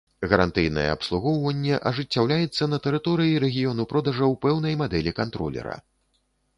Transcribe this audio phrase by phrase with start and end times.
[0.29, 5.83] Гарантыйнае абслугоўванне ажыццяўляецца на тэрыторыі рэгіёну продажаў пэўнай мадэлі кантролера.